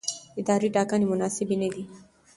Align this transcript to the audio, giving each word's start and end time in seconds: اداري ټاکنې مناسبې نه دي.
اداري 0.39 0.69
ټاکنې 0.75 1.05
مناسبې 1.11 1.55
نه 1.61 1.67
دي. 1.73 1.83